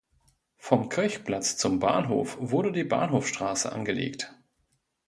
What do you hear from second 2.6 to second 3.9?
die Bahnhofstraße